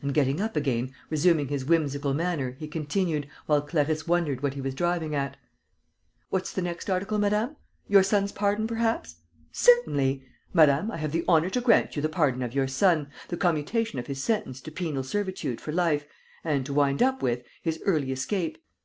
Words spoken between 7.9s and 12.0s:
son's pardon, perhaps? Certainly! Madame, I have the honour to grant you